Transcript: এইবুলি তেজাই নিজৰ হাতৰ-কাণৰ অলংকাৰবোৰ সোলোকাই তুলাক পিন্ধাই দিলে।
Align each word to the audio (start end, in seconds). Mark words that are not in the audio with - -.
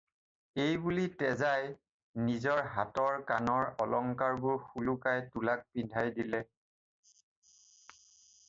এইবুলি 0.61 1.03
তেজাই 1.19 1.67
নিজৰ 2.29 2.61
হাতৰ-কাণৰ 2.77 3.69
অলংকাৰবোৰ 3.85 4.57
সোলোকাই 4.71 5.23
তুলাক 5.37 5.63
পিন্ধাই 5.77 6.11
দিলে। 6.17 6.41